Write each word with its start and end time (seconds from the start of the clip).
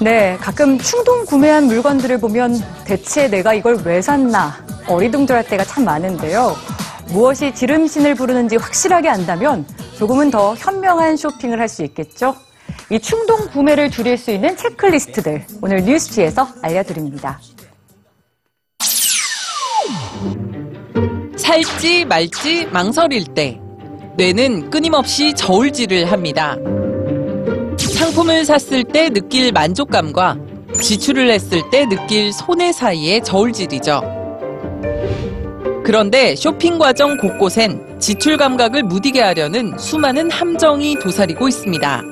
네, 0.00 0.36
가끔 0.40 0.78
충동 0.78 1.24
구매한 1.24 1.64
물건들을 1.66 2.20
보면 2.20 2.62
대체 2.84 3.28
내가 3.28 3.52
이걸 3.52 3.76
왜 3.84 4.00
샀나 4.00 4.54
어리둥절할 4.86 5.44
때가 5.46 5.64
참 5.64 5.84
많은데요. 5.84 6.54
무엇이 7.08 7.52
지름신을 7.52 8.14
부르는지 8.14 8.56
확실하게 8.56 9.08
안다면 9.08 9.66
조금은 9.98 10.30
더 10.30 10.54
현명한 10.54 11.16
쇼핑을 11.16 11.58
할 11.58 11.68
수 11.68 11.82
있겠죠. 11.84 12.36
이 12.90 12.98
충동 13.00 13.48
구매를 13.48 13.90
줄일 13.90 14.16
수 14.16 14.30
있는 14.30 14.56
체크리스트들 14.56 15.44
오늘 15.60 15.84
뉴스지에서 15.84 16.46
알려드립니다. 16.62 17.40
살지 21.36 22.04
말지 22.04 22.66
망설일 22.66 23.24
때 23.34 23.58
뇌는 24.16 24.70
끊임없이 24.70 25.34
저울질을 25.34 26.10
합니다. 26.10 26.56
상품을 27.98 28.44
샀을 28.44 28.84
때 28.84 29.10
느낄 29.10 29.50
만족감과 29.50 30.36
지출을 30.80 31.28
했을 31.32 31.68
때 31.68 31.84
느낄 31.84 32.32
손해 32.32 32.70
사이의 32.70 33.24
저울질이죠. 33.24 34.00
그런데 35.84 36.36
쇼핑 36.36 36.78
과정 36.78 37.16
곳곳엔 37.16 37.98
지출 37.98 38.36
감각을 38.36 38.84
무디게 38.84 39.20
하려는 39.20 39.76
수많은 39.76 40.30
함정이 40.30 41.00
도사리고 41.00 41.48
있습니다. 41.48 42.02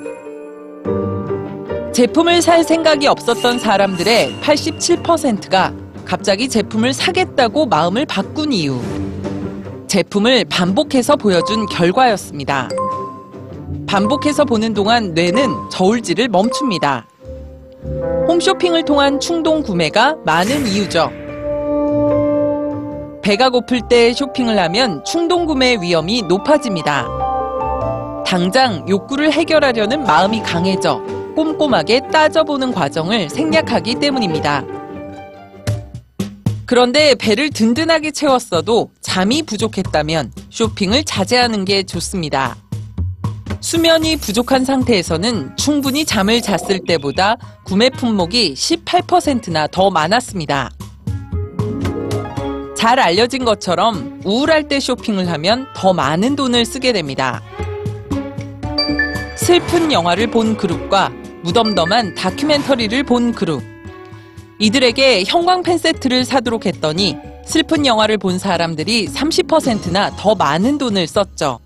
제품을 1.94 2.42
살 2.42 2.64
생각이 2.64 3.06
없었던 3.06 3.60
사람들의 3.60 4.40
87%가 4.42 5.72
갑자기 6.04 6.48
제품을 6.48 6.94
사겠다고 6.94 7.66
마음을 7.66 8.06
바꾼 8.06 8.52
이유. 8.52 8.80
제품을 9.86 10.46
반복해서 10.46 11.14
보여준 11.14 11.64
결과였습니다. 11.66 12.70
반복해서 13.86 14.44
보는 14.44 14.74
동안 14.74 15.14
뇌는 15.14 15.70
저울질을 15.70 16.28
멈춥니다. 16.28 17.06
홈쇼핑을 18.28 18.84
통한 18.84 19.20
충동 19.20 19.62
구매가 19.62 20.16
많은 20.24 20.66
이유죠. 20.66 21.10
배가 23.22 23.50
고플 23.50 23.82
때 23.88 24.12
쇼핑을 24.12 24.58
하면 24.58 25.04
충동 25.04 25.46
구매의 25.46 25.82
위험이 25.82 26.22
높아집니다. 26.22 27.06
당장 28.26 28.84
욕구를 28.88 29.32
해결하려는 29.32 30.02
마음이 30.02 30.42
강해져 30.42 31.00
꼼꼼하게 31.36 32.08
따져보는 32.12 32.72
과정을 32.72 33.30
생략하기 33.30 33.96
때문입니다. 33.96 34.64
그런데 36.66 37.14
배를 37.14 37.50
든든하게 37.50 38.10
채웠어도 38.10 38.90
잠이 39.00 39.42
부족했다면 39.44 40.32
쇼핑을 40.50 41.04
자제하는 41.04 41.64
게 41.64 41.84
좋습니다. 41.84 42.56
수면이 43.60 44.16
부족한 44.16 44.64
상태에서는 44.64 45.56
충분히 45.56 46.04
잠을 46.04 46.40
잤을 46.40 46.80
때보다 46.86 47.36
구매 47.64 47.90
품목이 47.90 48.54
18%나 48.54 49.66
더 49.66 49.90
많았습니다. 49.90 50.70
잘 52.76 53.00
알려진 53.00 53.44
것처럼 53.44 54.20
우울할 54.24 54.68
때 54.68 54.78
쇼핑을 54.78 55.28
하면 55.28 55.66
더 55.74 55.92
많은 55.92 56.36
돈을 56.36 56.64
쓰게 56.64 56.92
됩니다. 56.92 57.42
슬픈 59.36 59.90
영화를 59.90 60.28
본 60.28 60.56
그룹과 60.56 61.10
무덤덤한 61.42 62.14
다큐멘터리를 62.14 63.02
본 63.04 63.32
그룹. 63.32 63.62
이들에게 64.58 65.24
형광펜 65.26 65.78
세트를 65.78 66.24
사도록 66.24 66.66
했더니 66.66 67.16
슬픈 67.44 67.86
영화를 67.86 68.18
본 68.18 68.38
사람들이 68.38 69.06
30%나 69.08 70.16
더 70.16 70.34
많은 70.34 70.78
돈을 70.78 71.06
썼죠. 71.06 71.60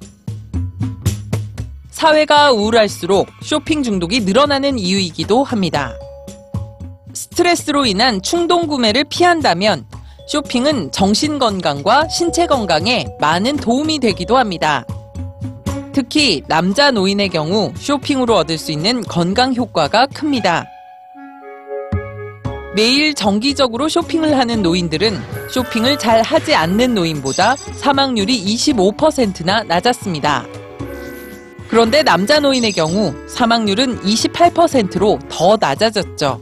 사회가 2.00 2.52
우울할수록 2.52 3.28
쇼핑 3.42 3.82
중독이 3.82 4.20
늘어나는 4.20 4.78
이유이기도 4.78 5.44
합니다. 5.44 5.92
스트레스로 7.12 7.84
인한 7.84 8.22
충동 8.22 8.66
구매를 8.66 9.04
피한다면 9.04 9.84
쇼핑은 10.26 10.92
정신 10.92 11.38
건강과 11.38 12.08
신체 12.08 12.46
건강에 12.46 13.06
많은 13.20 13.58
도움이 13.58 13.98
되기도 13.98 14.38
합니다. 14.38 14.86
특히 15.92 16.42
남자 16.48 16.90
노인의 16.90 17.28
경우 17.28 17.70
쇼핑으로 17.76 18.34
얻을 18.34 18.56
수 18.56 18.72
있는 18.72 19.02
건강 19.02 19.54
효과가 19.54 20.06
큽니다. 20.06 20.64
매일 22.74 23.14
정기적으로 23.14 23.90
쇼핑을 23.90 24.38
하는 24.38 24.62
노인들은 24.62 25.20
쇼핑을 25.50 25.98
잘 25.98 26.22
하지 26.22 26.54
않는 26.54 26.94
노인보다 26.94 27.56
사망률이 27.56 28.42
25%나 28.42 29.64
낮았습니다. 29.64 30.59
그런데 31.70 32.02
남자 32.02 32.40
노인의 32.40 32.72
경우 32.72 33.14
사망률은 33.28 34.00
28%로 34.02 35.20
더 35.28 35.56
낮아졌죠. 35.58 36.40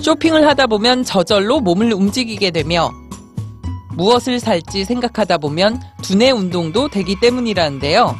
쇼핑을 0.00 0.44
하다 0.44 0.66
보면 0.66 1.04
저절로 1.04 1.60
몸을 1.60 1.92
움직이게 1.92 2.50
되며 2.50 2.90
무엇을 3.94 4.40
살지 4.40 4.84
생각하다 4.84 5.38
보면 5.38 5.80
두뇌 6.02 6.32
운동도 6.32 6.88
되기 6.88 7.18
때문이라는데요. 7.20 8.16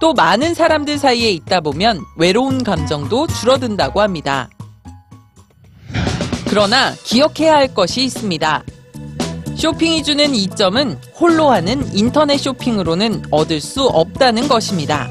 또 0.00 0.14
많은 0.14 0.54
사람들 0.54 0.96
사이에 0.96 1.30
있다 1.30 1.60
보면 1.60 2.00
외로운 2.16 2.64
감정도 2.64 3.26
줄어든다고 3.26 4.00
합니다. 4.00 4.48
그러나 6.48 6.94
기억해야 7.04 7.54
할 7.54 7.74
것이 7.74 8.02
있습니다. 8.04 8.64
쇼핑이 9.56 10.02
주는 10.02 10.34
이점은 10.34 10.98
홀로 11.14 11.50
하는 11.50 11.88
인터넷 11.94 12.38
쇼핑으로는 12.38 13.22
얻을 13.30 13.60
수 13.60 13.84
없다는 13.86 14.48
것입니다. 14.48 15.08